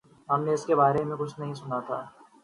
[0.29, 1.99] ہم نے اس کے بارے میں کچھ نہیں سنا تھا۔